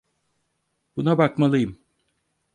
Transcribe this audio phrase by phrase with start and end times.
[0.95, 1.79] Buna bakmalıyım.